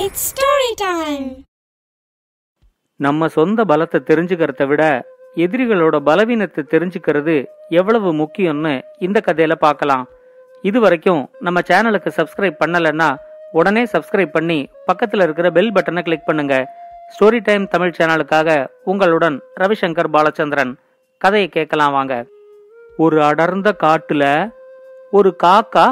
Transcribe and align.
It's 0.00 0.26
story 0.28 0.68
time 0.82 1.24
நம்ம 2.96 3.28
சொந்த 3.36 3.60
பலத்தை 3.70 3.98
தெரிஞ்சுக்கிறத 4.10 4.66
விட 4.70 4.82
எதிரிகளோட 5.44 5.96
பலவீனத்தை 6.08 6.62
தெரிஞ்சுக்கிறது 6.72 7.34
எவ்வளவு 7.78 8.10
முக்கியம்னு 8.20 8.72
இந்த 9.06 9.18
கதையில 9.26 9.54
பார்க்கலாம். 9.64 10.04
இது 10.62 10.78
வரைக்கும் 10.84 11.22
நம்ம 11.46 11.62
சேனலுக்கு 11.70 12.10
சப்ஸ்கிரைப் 12.18 12.60
பண்ணலைன்னா 12.62 13.08
உடனே 13.52 13.82
சப்ஸ்கிரைப் 13.94 14.32
பண்ணி 14.36 14.58
பக்கத்தில் 14.88 15.24
இருக்கிற 15.26 15.50
பெல் 15.56 15.72
பட்டனை 15.78 16.04
கிளிக் 16.08 16.28
பண்ணுங்க. 16.30 16.54
ஸ்டோரி 17.14 17.40
டைம் 17.48 17.66
தமிழ் 17.68 17.96
சேனலுக்காக 17.98 18.66
உங்களுடன் 18.92 19.38
ரவிசங்கர் 19.62 20.12
பாலச்சந்திரன். 20.16 20.72
கதையை 21.24 21.50
கேட்கலாம் 21.58 21.96
வாங்க. 21.98 22.14
ஒரு 22.96 23.18
அடர்ந்த 23.30 23.74
காட்டுல 23.84 24.24
ஒரு 25.10 25.32
காக்கா 25.44 25.88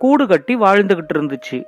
கூடு 0.00 0.26
கட்டி 0.26 0.56
வாழ்ந்துகிட்டு 0.56 1.14
இருந்துச்சு. 1.18 1.60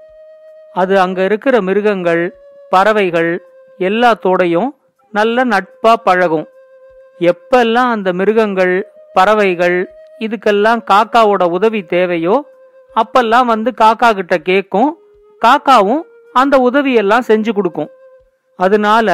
அது 0.73 1.01
அங்க 1.01 1.25
இருக்கிற 1.25 1.61
மிருகங்கள் 1.61 2.37
பறவைகள் 2.71 3.45
எல்லாத்தோடையும் 3.79 4.71
நல்ல 5.11 5.45
நட்பா 5.45 5.93
பழகும். 6.05 6.47
எப்பெல்லாம் 7.21 7.91
அந்த 7.91 8.13
மிருகங்கள் 8.13 8.91
பறவைகள் 9.15 9.91
இதுக்கெல்லாம் 10.21 10.81
காக்காவோட 10.91 11.43
உதவி 11.49 11.83
தேவையோ 11.83 12.45
அப்பெல்லாம் 12.97 13.45
வந்து 13.45 13.73
காக்கா 13.81 14.15
கிட்ட 14.15 14.39
கேட்கும் 14.39 14.99
காக்காவும் 15.43 16.01
அந்த 16.33 16.59
உதவியெல்லாம் 16.59 17.29
செஞ்சு 17.29 17.53
கொடுக்கும். 17.53 17.91
அதனால 18.57 19.09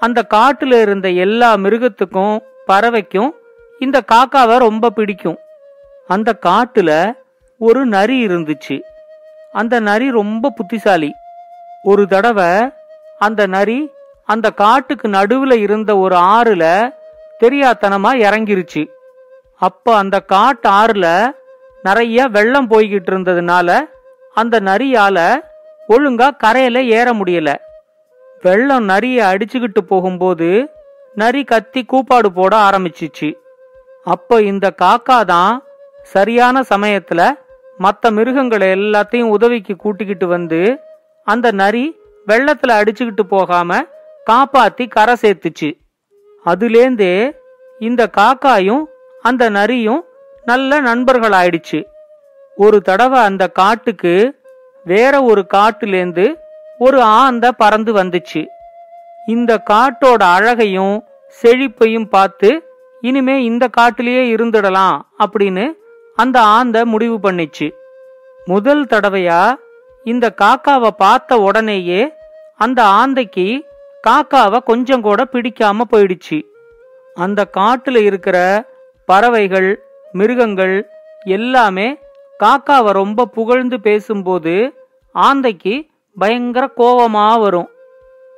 அந்த 0.00 0.26
காட்டுல 0.34 0.80
இருந்த 0.80 1.08
எல்லா 1.08 1.56
மிருகத்துக்கும் 1.56 2.38
பறவைக்கும் 2.68 3.30
இந்த 3.78 4.02
காக்காவை 4.12 4.58
ரொம்ப 4.58 4.90
பிடிக்கும். 4.90 5.38
அந்த 6.06 6.38
காட்டுல 6.46 7.14
ஒரு 7.58 7.86
நரி 7.86 8.26
இருந்துச்சு. 8.26 8.80
அந்த 9.52 9.80
நரி 9.80 10.10
ரொம்ப 10.10 10.50
புத்திசாலி. 10.50 11.10
ஒரு 11.82 12.06
தடவை 12.06 12.50
அந்த 13.18 13.46
நரி 13.46 13.90
அந்த 14.24 14.50
காட்டுக்கு 14.50 15.08
நடுவுல 15.08 15.52
இருந்த 15.56 15.96
ஒரு 15.96 16.16
ஆறுல 16.16 16.64
தெரியாத்தனமா 17.40 18.10
இறங்கிருச்சு. 18.26 18.82
அப்ப 19.56 19.96
அந்த 19.96 20.20
காட்டு 20.20 20.70
ஆறுல 20.70 21.06
நிறைய 21.82 22.26
வெள்ளம் 22.26 22.70
போய்கிட்டு 22.70 23.10
இருந்ததுனால 23.10 23.68
அந்த 24.34 24.60
நரியால 24.60 25.18
ஒழுங்கா 25.88 26.28
கரையில 26.36 26.82
ஏற 26.82 27.12
முடியல. 27.12 27.50
வெள்ளம் 28.42 28.88
நரிய 28.88 29.18
அடிச்சுக்கிட்டு 29.32 29.78
போகும்போது 29.78 30.50
நரி 31.14 31.44
கத்தி 31.44 31.84
கூப்பாடு 31.84 32.32
போட 32.32 32.56
ஆரம்பிச்சிச்சு. 32.56 33.30
அப்ப 34.04 34.40
இந்த 34.42 34.66
காக்கா 34.82 35.24
தான் 35.24 35.62
சரியான 36.02 36.60
சமயத்துல 36.70 37.22
மற்ற 37.84 38.10
மிருகங்களை 38.16 38.66
எல்லாத்தையும் 38.74 39.32
உதவிக்கு 39.36 39.74
கூட்டிக்கிட்டு 39.76 40.26
வந்து 40.26 40.60
அந்த 41.26 41.46
நரி 41.60 41.84
வெள்ளத்துல 42.26 42.72
அடிச்சுக்கிட்டு 42.80 43.24
போகாம 43.28 43.80
காப்பாத்தி 44.30 44.84
கரை 44.88 45.14
சேர்த்துச்சு. 45.22 45.70
அதுலேந்தே 46.46 47.14
இந்த 47.78 48.02
காக்காயும் 48.18 48.84
அந்த 49.22 49.44
நரியும் 49.50 50.02
நல்ல 50.44 50.80
நண்பர்கள் 50.80 51.34
ஆயிடுச்சு 51.40 51.80
ஒரு 52.56 52.78
தடவை 52.88 53.20
அந்த 53.28 53.44
காட்டுக்கு 53.60 54.14
வேற 54.84 55.14
ஒரு 55.30 55.42
காட்டுலேந்து 55.54 56.26
ஒரு 56.78 56.98
ஆந்த 57.20 57.46
பறந்து 57.60 57.92
வந்துச்சு. 57.94 58.42
இந்த 59.26 59.52
காட்டோட 59.70 60.22
அழகையும் 60.36 60.96
செழிப்பையும் 61.40 62.10
பார்த்து 62.14 62.50
இனிமே 63.00 63.36
இந்த 63.50 63.64
காட்டிலேயே 63.78 64.24
இருந்துடலாம் 64.34 64.96
அப்படின்னு 65.24 65.64
அந்த 66.16 66.40
ஆந்த 66.40 66.86
முடிவு 66.86 67.18
பண்ணிச்சு. 67.22 67.72
முதல் 68.44 68.84
தடவையா 68.84 69.54
இந்த 70.04 70.34
காக்காவை 70.42 70.88
பார்த்த 70.88 71.36
உடனேயே 71.36 72.12
அந்த 72.56 72.82
ஆந்தைக்கு 72.82 73.60
காக்காவை 74.08 74.58
கொஞ்சம் 74.62 75.00
கூட 75.00 75.26
பிடிக்காம 75.32 75.80
போயிடுச்சு. 75.90 76.42
அந்த 77.14 77.48
காட்டுல 77.56 77.96
இருக்கிற 78.02 78.66
பறவைகள் 79.06 79.82
மிருகங்கள் 80.12 80.88
எல்லாமே 81.24 81.98
காக்காவை 82.40 82.90
ரொம்ப 82.90 83.24
புகழ்ந்து 83.24 83.80
பேசும்போது 83.80 84.72
ஆந்தைக்கு 85.14 85.88
பயங்கர 86.18 86.70
கோபமா 86.76 87.40
வரும். 87.40 87.68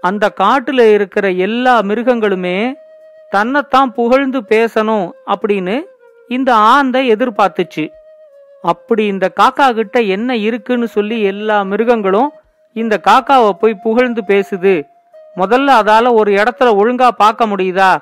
அந்த 0.01 0.33
காட்டுல 0.41 0.93
இருக்கிற 0.93 1.31
எல்லா 1.31 1.81
மிருகங்களுமே 1.81 2.73
தன்னைத்தான் 3.31 3.93
புகழ்ந்து 3.93 4.41
பேசணும் 4.41 5.11
அப்படின்னு 5.27 5.83
இந்த 6.29 6.55
ஆந்தை 6.55 7.13
எதிர்பார்த்துச்சு. 7.13 7.91
அப்படி 8.63 9.07
இந்த 9.07 9.33
காக்கா 9.41 9.73
கிட்ட 9.73 10.01
என்ன 10.01 10.37
இருக்குன்னு 10.37 10.89
சொல்லி 10.89 11.23
எல்லா 11.23 11.63
மிருகங்களும் 11.63 12.33
இந்த 12.73 13.01
காக்காவை 13.09 13.51
போய் 13.51 13.75
புகழ்ந்து 13.75 14.23
பேசுது. 14.27 14.85
முதல்ல 15.37 15.71
அதால 15.81 16.13
ஒரு 16.13 16.33
இடத்துல 16.33 16.75
ஒழுங்கா 16.79 17.09
பார்க்க 17.09 17.47
முடியுதா? 17.47 17.97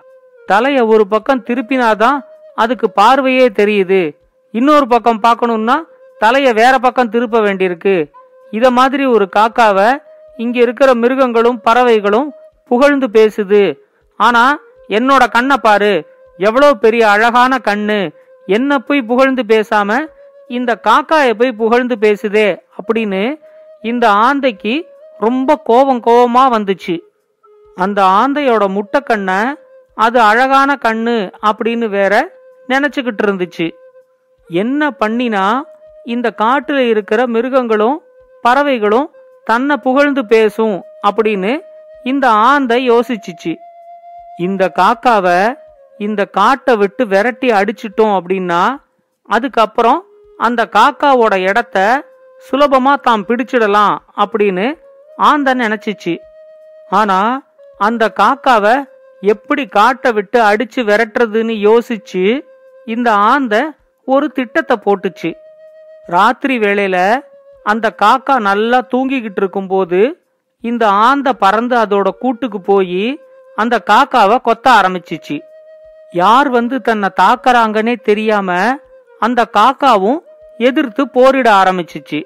தலைய 0.49 0.87
ஒரு 0.87 1.07
பக்கம் 1.07 1.45
திருப்பினாதான் 1.45 2.21
அதுக்கு 2.55 2.91
பார்வையே 2.91 3.47
தெரியுது. 3.49 4.17
இன்னொரு 4.51 4.89
பக்கம் 4.89 5.21
பார்க்கணும்னா 5.23 5.81
தலைய 6.21 6.55
வேற 6.55 6.79
பக்கம் 6.79 7.09
திருப்ப 7.09 7.41
வேண்டியிருக்கு. 7.41 8.11
இத 8.51 8.71
மாதிரி 8.71 9.05
ஒரு 9.05 9.29
காக்காவை 9.37 9.97
இங்க 10.37 10.61
இருக்கிற 10.61 10.95
மிருகங்களும் 10.95 11.61
பறவைகளும் 11.61 12.33
புகழ்ந்து 12.67 13.09
பேசுது. 13.13 13.79
ஆனா 14.17 14.59
என்னோட 14.89 15.31
கண்ணை 15.31 15.57
பாரு 15.57 16.12
எவ்வளோ 16.47 16.69
பெரிய 16.85 17.03
அழகான 17.11 17.59
கண்ணு 17.65 17.99
என்ன 18.47 18.79
போய் 18.79 19.01
புகழ்ந்து 19.11 19.43
பேசாம 19.49 19.91
இந்த 20.49 20.71
காக்காயை 20.87 21.33
போய் 21.33 21.59
புகழ்ந்து 21.63 21.97
பேசுதே 22.01 22.49
அப்படின்னு 22.79 23.23
இந்த 23.83 24.05
ஆந்தைக்கு 24.25 24.75
ரொம்ப 25.19 25.57
கோபம் 25.69 26.03
கோபமா 26.07 26.45
வந்துச்சு. 26.57 26.97
அந்த 27.77 27.99
ஆந்தையோட 28.19 28.65
முட்டை 28.69 29.01
கண்ணை 29.01 29.41
அது 29.97 30.19
அழகான 30.21 30.71
கண்ணு 30.85 31.17
அப்படின்னு 31.49 31.87
வேற 31.97 32.15
நினச்சிக்கிட்டு 32.69 33.23
இருந்துச்சு. 33.27 33.67
என்ன 34.49 34.91
பண்ணினா 35.01 35.47
இந்த 36.05 36.29
காட்டில் 36.43 36.83
இருக்கிற 36.93 37.21
மிருகங்களும் 37.27 37.99
பறவைகளும் 38.45 39.09
தன்னை 39.45 39.77
புகழ்ந்து 39.87 40.23
பேசும் 40.27 40.77
அப்படின்னு 41.09 41.53
இந்த 42.05 42.27
ஆந்தை 42.51 42.79
யோசிச்சுச்சு. 42.91 43.53
இந்த 44.39 44.65
காக்காவை 44.79 45.39
இந்த 46.07 46.23
காட்டை 46.39 46.75
விட்டு 46.81 47.03
விரட்டி 47.13 47.49
அடிச்சிட்டோம் 47.59 48.15
அப்படின்னா 48.19 48.63
அதுக்கப்புறம் 49.29 50.01
அந்த 50.39 50.61
காக்காவோட 50.77 51.35
இடத்த 51.51 51.79
சுலபமா 52.47 52.93
தாம் 53.07 53.27
பிடிச்சிடலாம் 53.29 53.97
அப்படின்னு 54.23 54.67
ஆந்தை 55.29 55.53
நினைச்சிச்சு. 55.63 56.15
ஆனா 57.01 57.19
அந்த 57.87 58.05
காக்காவை 58.21 58.75
எப்படி 59.33 59.65
காட்டை 59.77 60.11
விட்டு 60.17 60.39
அடிச்சு 60.51 60.81
விரட்டுறதுன்னு 60.89 61.55
யோசிச்சு 61.69 62.25
இந்த 62.95 63.09
ஆந்தை 63.33 63.61
ஒரு 64.09 64.27
திட்டத்தை 64.39 64.77
போட்டுச்சு. 64.87 65.31
ராத்திரி 66.15 66.55
வேளையில 66.65 66.99
அந்த 67.71 67.87
காக்கா 68.03 68.35
நல்லா 68.49 68.79
தூங்கிக்கிட்டு 68.93 69.41
இருக்கும்போது 69.43 70.01
இந்த 70.65 70.85
ஆந்தை 71.07 71.33
பறந்து 71.45 71.75
அதோட 71.83 72.09
கூட்டுக்கு 72.23 72.59
போய் 72.71 73.05
அந்த 73.57 73.75
காக்காவை 73.91 74.37
கொத்த 74.49 74.67
ஆரம்பிச்சிச்சு. 74.79 75.37
யார் 76.13 76.49
வந்து 76.49 76.81
தன்னை 76.81 77.09
தாக்கறாங்கன்னே 77.21 77.95
தெரியாம 78.03 78.79
அந்த 79.21 79.41
காக்காவும் 79.53 80.19
எதிர்த்து 80.59 81.03
போரிட 81.15 81.49
ஆரம்பிச்சிச்சு. 81.61 82.21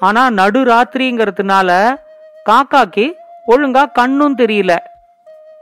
ஆனா 0.00 0.30
நடு 0.30 0.60
ராத்திரிங்கிறதுனால 0.64 1.70
காக்காக்கு 2.50 3.06
ஒழுங்கா 3.46 3.92
கண்ணும் 3.92 4.36
தெரியல. 4.36 4.76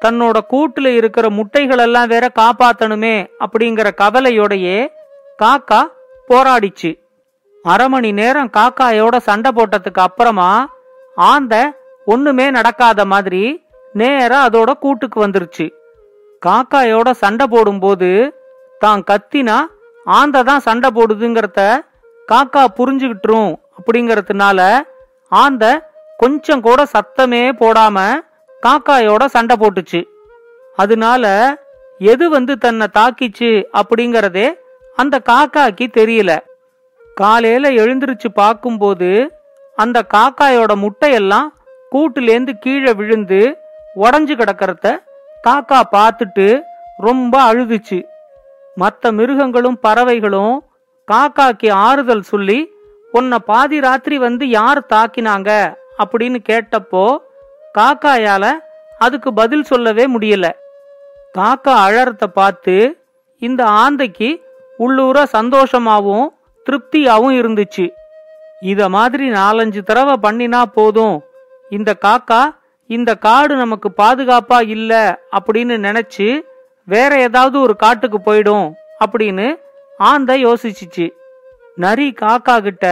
தன்னோட 0.05 0.39
கூட்டுல 0.51 0.87
இருக்கிற 0.87 1.31
முட்டைகள் 1.31 1.79
எல்லாம் 1.79 2.07
வேற 2.07 2.29
காப்பாத்தணுமே 2.35 3.15
அப்படிங்கிற 3.41 3.91
கவலையோடையே 4.01 4.79
காக்கா 5.43 5.81
போராடிச்சு. 6.29 6.91
அரை 7.63 7.89
மணி 7.89 8.13
நேரம் 8.13 8.51
காக்காயோட 8.57 9.17
சண்டை 9.17 9.53
போட்டதுக்கு 9.55 10.03
அப்புறமா 10.09 10.51
ஆந்த 11.17 11.55
ஒண்ணுமே 12.05 12.51
நடக்காத 12.51 13.05
மாதிரி 13.05 13.43
நேரா 13.93 14.49
அதோட 14.49 14.71
கூட்டுக்கு 14.73 15.27
வந்துருச்சு. 15.27 15.67
காக்காயோட 16.43 17.09
சண்டை 17.23 17.47
போடும்போது 17.47 18.11
தான் 18.81 19.03
கத்தினா 19.11 19.57
ஆந்த 20.07 20.43
தான் 20.43 20.65
சண்டை 20.67 20.89
போடுதுங்கிறத 20.97 21.61
காக்கா 22.29 22.63
புரிஞ்சுக்கிட்டுரும் 22.79 23.53
அப்படிங்கறதுனால 23.77 24.61
ஆந்த 25.33 25.65
கொஞ்சம் 26.19 26.65
கூட 26.67 26.81
சத்தமே 26.95 27.43
போடாம 27.63 27.99
காக்காயோட 28.63 29.23
சண்டை 29.35 29.55
போட்டுச்சு. 29.63 30.01
அதனால 30.79 31.25
எது 32.01 32.25
வந்து 32.29 32.53
தன்னை 32.59 32.87
தாக்கிச்சு 32.99 33.51
அப்படிங்கறதே 33.81 34.47
அந்த 34.99 35.17
காக்காக்கு 35.31 35.87
தெரியல. 35.99 36.33
காலையில 37.17 37.67
எழுந்திருச்சு 37.83 38.29
பார்க்கும்போது 38.35 39.11
அந்த 39.79 39.99
காக்காயோட 40.15 40.73
முட்டையெல்லாம் 40.85 41.49
கூட்டுலேருந்து 41.93 42.55
கீழே 42.65 42.93
விழுந்து 42.93 43.41
உடஞ்சு 43.97 44.35
கிடக்கிறத 44.41 44.87
காக்கா 45.49 45.83
பார்த்துட்டு 45.93 46.61
ரொம்ப 46.97 47.55
அழுதுச்சு. 47.55 48.05
மற்ற 48.75 49.13
மிருகங்களும் 49.13 49.79
பறவைகளும் 49.81 50.65
காக்காக்கு 51.13 51.73
ஆறுதல் 51.73 52.21
சொல்லி 52.21 52.73
உன்னை 53.13 53.39
பாதி 53.39 53.81
ராத்திரி 53.81 54.19
வந்து 54.19 54.49
யார் 54.49 54.87
தாக்கினாங்க? 54.89 55.77
அப்படின்னு 55.99 56.39
கேட்டப்போ 56.49 57.17
காக்காயால 57.79 58.53
அதுக்கு 58.99 59.35
பதில் 59.35 59.63
சொல்லவே 59.63 60.07
முடியல. 60.07 60.51
காக்கா 61.39 61.75
அழறத 61.87 62.27
பார்த்து 62.27 62.99
இந்த 63.39 63.65
ஆந்தைக்கு 63.65 64.43
உள்ளூர 64.77 65.27
சந்தோஷமாவும் 65.33 66.27
திருப்தியாவும் 66.67 67.37
இருந்துச்சு. 67.41 67.91
இத 68.61 68.89
மாதிரி 68.89 69.31
நாலஞ்சு 69.31 69.83
தடவை 69.83 70.15
பண்ணினா 70.23 70.63
போதும். 70.63 71.25
இந்த 71.71 71.97
காக்கா 72.05 72.56
இந்த 72.87 73.15
காடு 73.15 73.57
நமக்கு 73.57 73.93
பாதுகாப்பா 73.97 74.69
இல்ல 74.69 75.19
அப்படின்னு 75.33 75.77
நினைச்சு 75.87 76.41
வேற 76.85 77.19
ஏதாவது 77.19 77.61
ஒரு 77.61 77.77
காட்டுக்கு 77.77 78.19
போயிடும் 78.19 78.73
அப்படின்னு 79.05 79.59
ஆந்தை 79.99 80.47
யோசிச்சிச்சு. 80.47 81.07
நரி 81.77 82.15
காக்கா 82.21 82.63
கிட்ட 82.63 82.87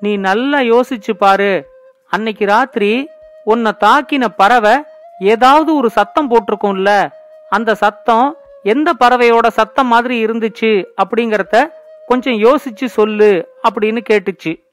நீ 0.00 0.16
நல்லா 0.16 0.58
யோசிச்சு 0.58 1.12
பாரு. 1.18 1.68
அன்னைக்கு 2.08 2.46
ராத்திரி 2.46 3.08
உன்னை 3.44 3.72
தாக்கின 3.80 4.24
பறவை 4.36 4.76
ஏதாவது 5.18 5.76
ஒரு 5.76 5.90
சத்தம் 5.90 6.30
போட்டிருக்கும்ல 6.30 7.10
அந்த 7.50 7.74
சத்தம் 7.74 8.36
எந்த 8.62 8.92
பறவையோட 9.00 9.46
சத்தம் 9.46 9.86
மாதிரி 9.86 10.24
இருந்துச்சு 10.24 10.84
அப்படிங்கறத 11.02 11.70
கொஞ்சம் 12.06 12.34
யோசிச்சு 12.34 12.84
சொல்லு 12.84 13.48
அப்படின்னு 13.70 14.00
கேட்டுச்சு. 14.10 14.64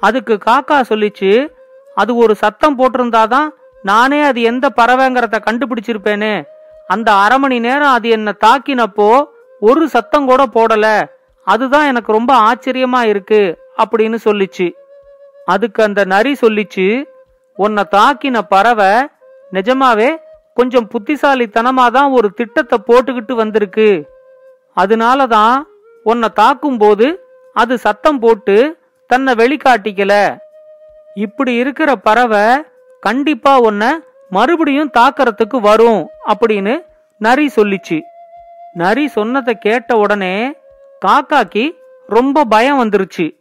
அதுக்கு 0.00 0.38
காக்கா 0.46 0.80
சொல்லிச்சு 0.88 1.48
அது 1.94 2.16
ஒரு 2.16 2.34
சத்தம் 2.34 2.78
போட்டிருந்தாதான் 2.78 3.48
நானே 3.88 4.18
அது 4.28 4.40
எந்த 4.50 4.66
பறவைங்கிறத 4.78 5.36
கண்டுபிடிச்சிருப்பேனே. 5.46 6.34
அந்த 6.88 7.08
அரை 7.24 7.36
மணி 7.42 7.56
நேரம் 7.66 7.94
அது 7.96 8.08
என்னை 8.16 8.32
தாக்கினப்போ 8.44 9.08
ஒரு 9.62 9.82
சத்தம் 9.94 10.28
கூட 10.30 10.42
போடல. 10.56 10.86
அதுதான் 11.46 11.88
எனக்கு 11.90 12.10
ரொம்ப 12.18 12.32
ஆச்சரியமா 12.48 13.00
இருக்கு 13.12 13.40
அப்படின்னு 13.82 14.18
சொல்லிச்சு. 14.26 14.66
அதுக்கு 15.52 15.80
அந்த 15.88 16.00
நரி 16.12 16.32
சொல்லிச்சு 16.44 16.86
உன்னை 17.58 17.82
தாக்கின 17.96 18.38
பறவை 18.52 18.92
நிஜமாவே 19.56 20.08
கொஞ்சம் 20.56 20.88
புத்திசாலித்தனமா 20.92 21.84
தான் 21.96 22.10
ஒரு 22.18 22.28
திட்டத்தை 22.40 22.76
போட்டுக்கிட்டு 22.88 23.34
வந்திருக்கு. 23.42 23.88
அதனால 24.76 25.26
தான் 25.36 25.56
உன்னை 26.10 26.28
தாக்கும் 26.40 26.78
போது 26.82 27.06
அது 27.56 27.74
சத்தம் 27.84 28.20
போட்டு 28.24 28.56
தன்னை 29.10 29.32
வெளிக்காட்டிக்கல. 29.40 30.14
இப்படி 31.24 31.52
இருக்கிற 31.62 31.90
பறவை 32.06 32.46
கண்டிப்பா 33.00 33.58
உன்னை 33.58 33.98
மறுபடியும் 34.30 34.90
தாக்கறதுக்கு 34.98 35.60
வரும் 35.60 36.08
அப்படின்னு 36.28 36.84
நரி 37.18 37.50
சொல்லிச்சு. 37.56 38.00
நரி 38.74 39.08
சொன்னதை 39.08 39.54
கேட்ட 39.54 39.96
உடனே 39.96 40.54
காக்காக்கு 41.06 41.70
ரொம்ப 42.06 42.44
பயம் 42.44 42.80
வந்துருச்சு. 42.82 43.36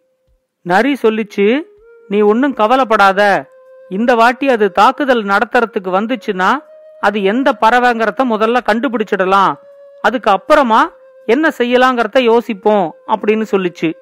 நரி 0.61 0.97
சொல்லிச்சு 1.01 1.61
நீ 2.07 2.21
ஒன்றும் 2.21 2.53
கவலைப்படாத. 2.53 3.45
இந்த 3.89 4.15
வாட்டி 4.15 4.49
அது 4.49 4.71
தாக்குதல் 4.71 5.25
நடத்துறதுக்கு 5.25 5.89
வந்துச்சுன்னா 5.97 6.57
அது 6.99 7.23
எந்த 7.23 7.53
பறவைங்கிறத 7.61 8.23
முதல்ல 8.29 8.57
கண்டுபிடிச்சிடலாம். 8.65 9.53
அதுக்கு 10.01 10.31
அப்புறமா 10.31 10.91
என்ன 11.25 11.51
செய்யலாங்கிறத 11.57 12.19
யோசிப்போம் 12.19 12.95
அப்படின்னு 13.07 13.45
சொல்லிச்சு. 13.51 13.93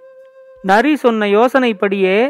நரி 0.61 0.95
சொன்ன 0.95 1.25
யோசனைப்படியே 1.25 2.29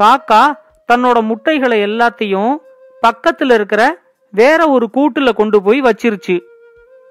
காக்கா 0.00 0.42
தன்னோட 0.88 1.22
முட்டைகளை 1.22 1.84
எல்லாத்தையும் 1.84 2.56
பக்கத்துல 3.02 3.54
இருக்கிற 3.54 3.98
வேற 4.30 4.68
ஒரு 4.68 4.88
கூட்டுல 4.94 5.34
கொண்டு 5.34 5.62
போய் 5.62 5.82
வச்சிருச்சு. 5.82 6.40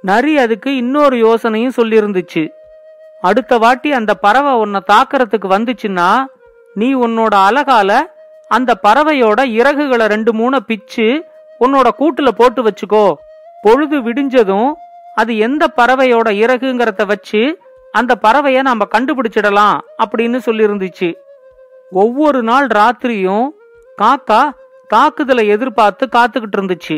நரி 0.01 0.37
அதுக்கு 0.37 0.75
இன்னொரு 0.75 1.17
யோசனையும் 1.17 1.71
சொல்லியிருந்துச்சு 1.77 2.49
அடுத்த 3.21 3.57
வாட்டி 3.57 3.91
அந்த 3.91 4.13
பறவை 4.15 4.53
உன்னை 4.53 4.81
தாக்கறதுக்கு 4.91 5.47
வந்துச்சுன்னா 5.49 6.25
நீ 6.73 6.95
உன்னோட 6.95 7.35
அழகால 7.49 8.05
அந்த 8.47 8.77
பறவையோட 8.83 9.39
இறகுகளை 9.59 10.05
ரெண்டு 10.05 10.33
மூணு 10.33 10.63
பிச்சு 10.63 11.25
உன்னோட 11.59 11.87
கூட்டுல 11.99 12.27
போட்டு 12.27 12.63
வச்சுக்கோ. 12.63 13.13
பொழுது 13.61 14.01
விடிஞ்சதும் 14.01 14.73
அது 15.15 15.37
எந்த 15.37 15.67
பறவையோட 15.77 16.29
இறகுங்கிறத 16.43 17.05
வச்சு 17.05 17.59
அந்த 17.91 18.15
பறவைய 18.21 18.61
நாம 18.61 18.85
கண்டுபிடிச்சிடலாம் 18.91 19.79
அப்படின்னு 20.05 20.39
சொல்லியிருந்துச்சு 20.45 21.15
ஒவ்வொரு 21.91 22.43
நாள் 22.43 22.67
ராத்திரியும் 22.67 23.49
காக்கா 24.01 24.41
தாக்குதலை 24.87 25.47
எதிர்பார்த்து 25.47 26.05
காத்துக்கிட்டு 26.15 26.57
இருந்துச்சு 26.57 26.97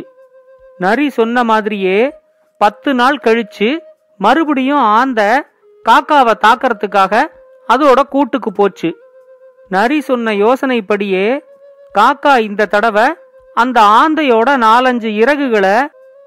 நரி 0.78 1.10
சொன்ன 1.10 1.44
மாதிரியே 1.44 2.00
பத்து 2.58 2.94
நாள் 2.94 3.20
கழிச்சு 3.24 3.70
மறுபடியும் 4.18 4.84
ஆந்த 4.98 5.22
காக்காவை 5.86 6.34
தாக்கறதுக்காக 6.46 7.22
அதோட 7.68 8.00
கூட்டுக்கு 8.10 8.52
போச்சு. 8.52 8.90
நரி 9.70 10.02
சொன்ன 10.02 10.34
யோசனைப்படியே 10.34 11.26
காக்கா 11.94 12.38
இந்த 12.38 12.66
தடவை 12.66 13.06
அந்த 13.54 13.82
ஆந்தையோட 14.00 14.50
நாலஞ்சு 14.66 15.10
இறகுகளை 15.22 15.76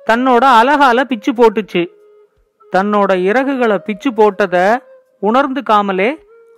தன்னோட 0.07 0.45
அலகால 0.61 1.05
பிச்சு 1.05 1.33
போட்டுச்சு. 1.33 1.83
தன்னோட 2.73 3.13
இறகுகளை 3.29 3.79
பிச்சு 3.79 4.11
போட்டத 4.11 4.57
உணர்ந்துக்காமலே 5.23 6.11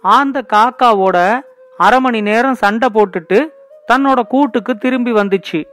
ஆந்த 0.02 0.44
காக்காவோட 0.52 1.40
அரை 1.76 2.00
மணி 2.00 2.20
நேரம் 2.20 2.54
சண்டை 2.54 2.88
போட்டுட்டு 2.94 3.38
தன்னோட 3.92 4.22
கூட்டுக்கு 4.22 4.76
திரும்பி 4.76 5.12
வந்துச்சு. 5.12 5.64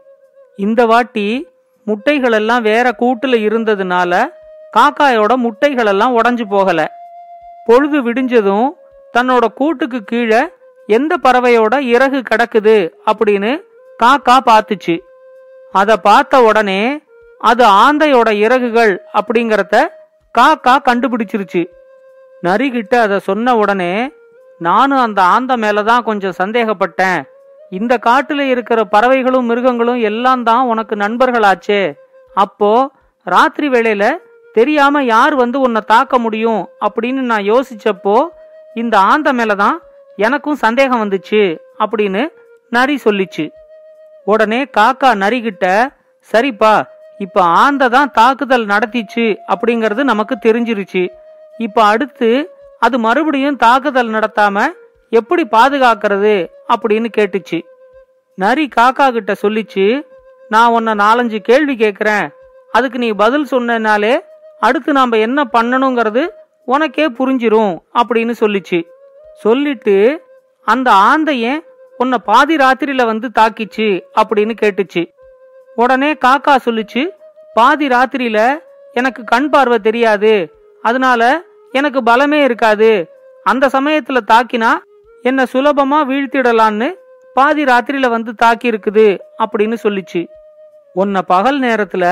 இந்த 0.55 0.85
வாட்டி 0.85 1.47
முட்டைகள் 1.85 2.31
எல்லாம் 2.31 2.61
வேற 2.61 2.95
கூட்டுல 2.99 3.35
இருந்ததுனால 3.47 4.29
காக்காயோட 4.77 5.35
முட்டைகள் 5.35 5.85
எல்லாம் 5.85 6.17
உடைஞ்சு 6.17 6.45
போகல. 6.49 6.91
பொழுது 7.65 7.97
விடிஞ்சதும் 8.03 8.69
தன்னோட 9.17 9.45
கூட்டுக்கு 9.53 10.03
கீழே 10.03 10.41
எந்த 10.87 11.17
பறவையோட 11.23 11.79
இறகு 11.79 12.23
கிடக்குது 12.29 12.91
அப்படின்னு 13.05 13.61
காக்கா 14.03 14.37
பார்த்துச்சு. 14.45 14.99
அத 15.71 15.97
பார்த்த 15.97 16.43
உடனே 16.43 16.99
அது 17.37 17.65
ஆந்தையோட 17.65 18.31
இறகுகள் 18.31 19.01
அப்படிங்கறத 19.13 19.87
காக்கா 20.37 20.75
கண்டுபிடிச்சிருச்சு. 20.85 21.65
நரிகிட்ட 22.43 22.95
அத 22.95 23.19
சொன்ன 23.19 23.55
உடனே 23.55 24.11
நானும் 24.59 24.97
அந்த 24.97 25.21
ஆந்த 25.21 25.57
மேலதான் 25.57 26.03
கொஞ்சம் 26.03 26.39
சந்தேகப்பட்டேன். 26.43 27.23
இந்த 27.71 27.93
காட்டுல 28.05 28.45
இருக்கிற 28.53 28.79
பறவைகளும் 28.93 29.47
மிருகங்களும் 29.49 30.01
எல்லாம் 30.09 30.43
தான் 30.49 30.63
உனக்கு 30.71 30.95
நண்பர்களாச்சே. 30.95 31.81
அப்போ 32.35 32.71
ராத்திரி 33.27 33.67
வேளையில 33.69 34.05
தெரியாம 34.53 35.03
யார் 35.03 35.35
வந்து 35.35 35.57
உன்னை 35.59 35.81
தாக்க 35.85 36.17
முடியும் 36.19 36.61
அப்படின்னு 36.85 37.21
நான் 37.31 37.49
யோசிச்சப்போ 37.51 38.15
இந்த 38.81 38.95
ஆந்த 39.11 39.29
மேலதான் 39.33 39.77
எனக்கும் 40.27 40.61
சந்தேகம் 40.65 41.01
வந்துச்சு 41.03 41.41
அப்படின்னு 41.83 42.23
நரி 42.69 42.95
சொல்லிச்சு. 43.05 43.45
உடனே 44.25 44.61
காக்கா 44.77 45.09
நரிகிட்ட 45.23 45.65
சரிப்பா 46.31 46.73
இப்ப 47.25 47.37
ஆந்த 47.63 47.89
தான் 47.89 48.11
தாக்குதல் 48.11 48.65
நடத்திச்சு 48.65 49.25
அப்படிங்கறது 49.53 50.01
நமக்கு 50.11 50.35
தெரிஞ்சிருச்சு. 50.47 51.03
இப்ப 51.57 51.83
அடுத்து 51.83 52.29
அது 52.81 52.95
மறுபடியும் 52.99 53.59
தாக்குதல் 53.65 54.09
நடத்தாம 54.09 54.57
எப்படி 55.11 55.43
பாதுகாக்கிறது 55.51 56.33
அப்படின்னு 56.73 57.07
கேட்டுச்சு. 57.17 57.57
நரி 58.35 58.65
காக்கா 58.75 59.11
கிட்ட 59.11 59.33
சொல்லிச்சு 59.41 59.85
நான் 60.49 60.71
உன்னை 60.71 60.93
நாலஞ்சு 60.93 61.39
கேள்வி 61.39 61.75
கேட்குறேன் 61.75 62.29
அதுக்கு 62.71 62.97
நீ 62.97 63.09
பதில் 63.11 63.47
சொன்னனாலே 63.51 64.13
அடுத்து 64.59 64.91
நாம 64.91 65.17
என்ன 65.17 65.43
பண்ணணுங்கிறது 65.53 66.23
உனக்கே 66.65 67.05
புரிஞ்சிரும் 67.09 67.73
அப்படின்னு 67.93 68.33
சொல்லிச்சு. 68.39 68.79
சொல்லிட்டு 69.33 69.95
அந்த 70.65 70.91
ஆந்தையன் 70.91 71.59
உன்னை 71.97 72.17
பாதி 72.25 72.55
ராத்திரியில 72.55 73.05
வந்து 73.05 73.29
தாக்கிச்சு 73.39 73.87
அப்படின்னு 74.15 74.55
கேட்டுச்சு. 74.61 75.03
உடனே 75.75 76.13
காக்கா 76.13 76.55
சொல்லிச்சு 76.65 77.03
பாதி 77.53 77.87
ராத்திரியில 77.87 78.39
எனக்கு 78.91 79.23
கண் 79.23 79.49
பார்வை 79.49 79.79
தெரியாது. 79.79 80.33
அதனால 80.81 81.41
எனக்கு 81.71 81.99
பலமே 82.01 82.39
இருக்காது. 82.43 82.91
அந்த 83.43 83.69
சமயத்துல 83.73 84.19
தாக்கினா 84.31 84.71
என்ன 85.23 85.43
சுலபமா 85.53 85.97
வீழ்த்திடலான்னு 86.09 86.87
பாதி 87.33 87.63
ராத்திரியில 87.63 88.07
வந்து 88.09 88.31
தாக்கி 88.35 88.69
இருக்குது 88.69 89.19
அப்படின்னு 89.43 89.75
சொல்லிச்சு. 89.83 90.21
உன்னை 90.93 91.21
பகல் 91.27 91.59
நேரத்துல 91.59 92.05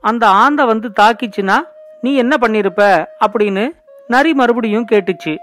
அந்த 0.00 0.24
ஆந்த 0.42 0.64
வந்து 0.64 0.88
தாக்கிச்சுன்னா 1.00 1.56
நீ 2.00 2.10
என்ன 2.14 2.36
பண்ணிருப்ப 2.40 2.82
அப்படின்னு 3.26 3.64
நரி 4.08 4.34
மறுபடியும் 4.34 4.86
கேட்டுச்சு. 4.90 5.36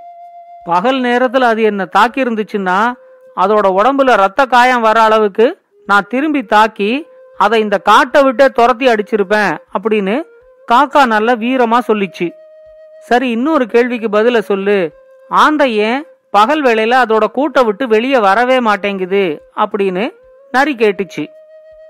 பகல் 0.63 0.99
நேரத்துல 1.01 1.47
அது 1.51 1.61
என்ன 1.61 1.85
தாக்கி 1.85 2.23
இருந்துச்சுன்னா 2.23 2.77
அதோட 3.35 3.67
உடம்புல 3.79 4.15
ரத்த 4.15 4.45
காயம் 4.45 4.81
வர 4.81 5.01
அளவுக்கு 5.01 5.47
நான் 5.85 6.09
திரும்பி 6.09 6.43
தாக்கி 6.43 6.91
அதை 7.37 7.61
இந்த 7.61 7.77
காட்டை 7.77 8.23
விட்டே 8.23 8.49
துரத்தி 8.49 8.85
அடிச்சிருப்பேன் 8.87 9.57
அப்படின்னு 9.77 10.15
காக்கா 10.71 11.05
நல்ல 11.05 11.35
வீரமா 11.35 11.79
சொல்லிச்சு. 11.87 12.27
சரி 12.99 13.29
இன்னொரு 13.29 13.67
கேள்விக்கு 13.67 14.07
பதில 14.07 14.39
சொல்லு. 14.39 14.77
ஆந்தை 15.29 15.77
ஏன் 15.77 16.05
பகல் 16.31 16.63
வேளையில 16.63 16.93
அதோட 17.05 17.23
கூட்டை 17.35 17.65
விட்டு 17.65 17.87
வெளியே 17.87 18.19
வரவே 18.19 18.59
மாட்டேங்குது 18.59 19.51
அப்படின்னு 19.55 20.13
நரி 20.51 20.75
கேட்டுச்சு. 20.75 21.29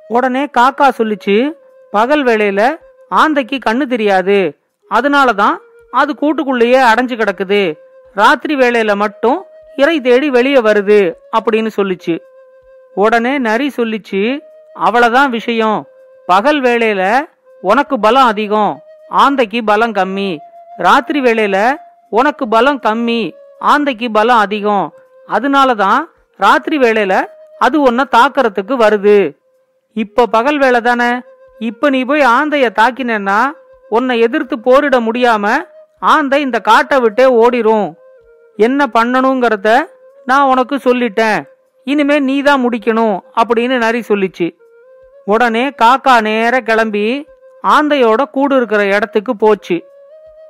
உடனே 0.08 0.46
காக்கா 0.46 0.90
சொல்லிச்சு 0.98 1.52
பகல் 1.92 2.24
வேளையில 2.24 2.76
ஆந்தைக்கு 3.10 3.60
கண்ணு 3.66 3.86
தெரியாது. 3.86 4.58
அதனாலதான் 4.92 5.58
அது 5.92 6.16
கூட்டுக்குள்ளேயே 6.22 6.82
அடைஞ்சு 6.82 7.16
கிடக்குது. 7.16 7.78
ராத்திரி 8.14 8.56
வேளையில 8.56 8.96
மட்டும் 8.96 9.46
இறை 9.76 10.02
தேடி 10.02 10.30
வெளியே 10.30 10.62
வருது 10.62 11.14
அப்படின்னு 11.40 11.70
சொல்லிச்சு. 11.78 12.20
உடனே 12.94 13.38
நரி 13.38 13.72
சொல்லிச்சு 13.78 14.40
அவ்வளவுதான் 14.74 15.30
விஷயம். 15.30 15.86
பகல் 16.26 16.62
வேளையில 16.62 17.30
உனக்கு 17.62 18.00
பலம் 18.00 18.26
அதிகம். 18.26 18.80
ஆந்தைக்கு 19.10 19.62
பலம் 19.66 19.92
கம்மி. 19.92 20.38
ராத்திரி 20.78 21.22
வேளையில 21.22 21.76
உனக்கு 22.10 22.48
பலம் 22.48 22.80
கம்மி. 22.82 23.32
ஆந்தைக்கு 23.60 24.12
பலம் 24.12 24.38
அதிகம். 24.38 24.94
அதனால 25.28 25.76
தான் 25.76 26.12
ராத்திரி 26.36 26.78
வேளையில 26.78 27.26
அது 27.60 27.92
ஒன்ன 27.92 28.04
தாக்கறதுக்கு 28.16 28.74
வருது. 28.84 29.38
இப்ப 29.94 30.26
பகல் 30.26 30.58
வேலை 30.58 30.82
தானே? 30.82 31.20
இப்ப 31.60 31.90
நீ 31.90 32.04
போய் 32.04 32.22
ஆந்தைய 32.22 32.68
தாக்கினேன்னா 32.80 33.40
உன்னை 33.90 34.20
எதிர்த்து 34.20 34.56
போரிட 34.60 35.00
முடியாம 35.00 35.56
ஆந்தை 36.00 36.42
இந்த 36.42 36.60
காட்டை 36.60 37.00
விட்டே 37.00 37.26
ஓடிரும். 37.26 37.94
என்ன 38.58 38.90
பண்ணணுங்கிறத 38.94 39.86
நான் 40.26 40.48
உனக்கு 40.48 40.76
சொல்லிட்டேன். 40.76 41.40
இனிமே 41.84 42.20
நீ 42.20 42.42
தான் 42.42 42.70
முடிக்கணும் 42.70 43.20
அப்படின்னு 43.36 43.78
நரி 43.78 44.04
சொல்லிச்சு. 44.08 44.48
உடனே 45.26 45.70
காக்கா 45.82 46.22
நேர 46.22 46.62
கிளம்பி 46.62 47.28
ஆந்தையோட 47.64 48.24
கூடு 48.24 48.56
இருக்கிற 48.56 48.86
இடத்துக்கு 48.86 49.36
போச்சு. 49.36 49.88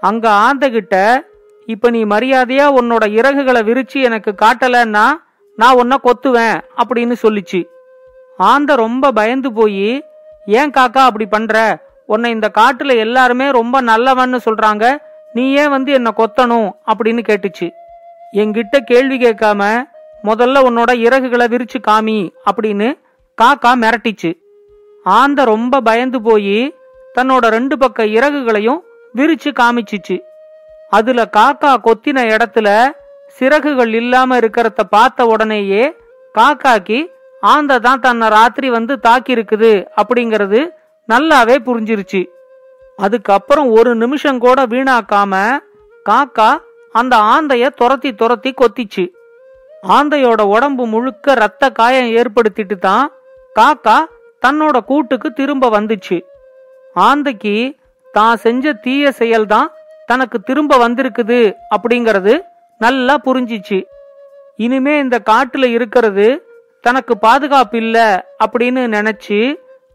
அங்க 0.01 0.29
ஆந்தைகிட்ட 0.29 0.95
இப்ப 1.67 1.89
நீ 1.89 2.05
மரியாதையா 2.05 2.65
உன்னோட 2.81 3.05
இறகுகளை 3.12 3.62
விரிச்சு 3.62 4.01
எனக்கு 4.01 4.36
காட்டலன்னா 4.41 5.05
நான் 5.55 5.75
உன்னை 5.75 5.97
கொத்துவேன் 6.03 6.62
அப்படின்னு 6.77 7.15
சொல்லிச்சு. 7.24 7.65
ஆந்தை 8.38 8.75
ரொம்ப 8.75 9.12
பயந்து 9.12 9.53
போய் 9.53 10.05
ஏன் 10.45 10.69
காக்கா 10.69 10.97
அப்படி 10.97 11.25
பண்ற? 11.25 11.79
உன்னை 12.05 12.31
இந்த 12.31 12.51
காட்டுல 12.57 12.97
எல்லாருமே 12.97 13.51
ரொம்ப 13.51 13.81
நல்லவன்னு 13.81 14.39
சொல்றாங்க. 14.45 14.97
நீ 15.33 15.53
ஏன் 15.53 15.69
வந்து 15.69 15.91
என்ன 15.91 16.13
கொத்தணும்? 16.17 16.71
அப்படின்னு 16.88 17.24
கேட்டுச்சு. 17.27 17.71
என்கிட்ட 18.33 18.77
கேள்வி 18.86 19.17
கேட்காம 19.17 19.83
முதல்ல 20.24 20.59
உன்னோட 20.69 20.91
இறகுகளை 20.93 21.47
விரிச்சு 21.47 21.81
காமி 21.88 22.29
அப்படின்னு 22.51 23.00
காக்கா 23.41 23.74
மிரட்டிச்சு. 23.75 24.38
ஆந்தை 25.03 25.45
ரொம்ப 25.45 25.81
பயந்து 25.81 26.21
போய் 26.21 26.75
தன்னோட 27.15 27.38
ரெண்டு 27.38 27.77
பக்க 27.77 28.05
இறகுகளையும் 28.05 28.79
விரிச்சு 29.15 29.53
காமிச்சிச்சு. 29.59 30.19
அதுல 30.96 31.22
காக்கா 31.38 31.72
கொத்தின 31.86 32.24
இடத்துல 32.34 32.67
சிறகுகள் 33.38 33.94
இல்லாம 34.01 34.38
இருக்கிறத 34.41 34.84
பார்த்த 34.96 35.25
உடனேயே 35.34 35.84
காக்காக்கு 36.36 37.00
ஆந்தை 37.44 37.75
தான் 37.86 38.03
தன்னை 38.06 38.27
ராத்திரி 38.36 38.67
வந்து 38.75 38.94
தாக்கி 39.08 39.32
இருக்குது 39.38 39.72
நல்லாவே 41.10 41.56
புரிஞ்சிருச்சு. 41.67 42.22
அதுக்கப்புறம் 43.00 43.70
ஒரு 43.79 43.91
நிமிஷம் 44.03 44.39
கூட 44.46 44.60
வீணாக்காம 44.74 45.34
காக்கா 46.06 46.50
அந்த 46.96 47.15
ஆந்தைய 47.34 47.65
துரத்தி 47.79 48.12
துரத்தி 48.22 48.51
கொத்திச்சு. 48.62 49.06
ஆந்தையோட 49.96 50.41
உடம்பு 50.56 50.84
முழுக்க 50.94 51.36
ரத்த 51.44 51.63
காயம் 51.79 52.10
ஏற்படுத்திட்டு 52.20 52.77
தான் 52.88 53.06
காக்கா 53.56 53.98
தன்னோட 54.41 54.77
கூட்டுக்கு 54.89 55.29
திரும்ப 55.39 55.70
வந்துச்சு. 55.77 56.17
ஆந்தைக்கு 57.08 57.56
தான் 58.13 58.38
செஞ்ச 58.46 58.74
தீய 58.86 59.12
செயல்தான் 59.22 59.70
தனக்கு 60.07 60.39
திரும்ப 60.39 60.73
வந்திருக்குது 60.83 61.39
அப்படிங்கறது 61.75 62.33
நல்லா 62.79 63.15
புரிஞ்சிச்சு. 63.25 63.79
இனிமே 64.55 64.93
இந்த 64.97 65.17
காட்டுல 65.29 65.65
இருக்கிறது 65.77 66.27
தனக்கு 66.81 67.13
பாதுகாப்பு 67.17 67.77
இல்ல 67.77 67.97
அப்படின்னு 68.45 68.81
நினைச்சு 68.95 69.39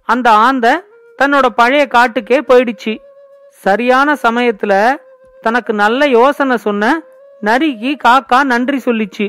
அந்த 0.03 0.29
ஆந்தை 0.31 0.73
தன்னோட 1.19 1.47
பழைய 1.47 1.89
காட்டுக்கே 1.95 2.39
போயிடுச்சு. 2.49 2.93
சரியான 3.49 4.17
சமயத்துல 4.23 4.95
தனக்கு 5.41 5.73
நல்ல 5.75 6.07
யோசனை 6.07 6.57
சொன்ன 6.57 7.03
நரிக்கு 7.43 7.93
காக்கா 8.05 8.43
நன்றி 8.43 8.81
சொல்லிச்சு. 8.85 9.27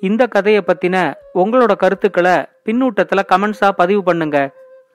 இந்த 0.00 0.26
கதையை 0.26 0.62
பத்தின 0.66 0.96
உங்களோட 1.34 1.76
கருத்துக்களை 1.76 2.36
பின்னூட்டத்துல 2.66 3.22
கமெண்ட்ஸா 3.32 3.68
பதிவு 3.76 4.02
பண்ணுங்க. 4.02 4.38